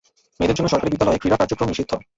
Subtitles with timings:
[0.37, 1.91] মেয়েদের জন্য সরকারি বিদ্যালয়ে ক্রীড়া কার্যক্রম নিষিদ্ধ।